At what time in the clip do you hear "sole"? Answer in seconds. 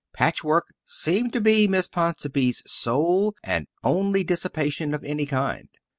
2.65-3.35